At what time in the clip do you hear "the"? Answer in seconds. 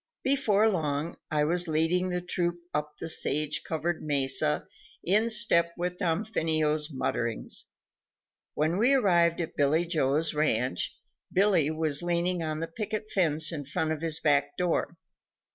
2.09-2.21, 2.97-3.07, 12.61-12.67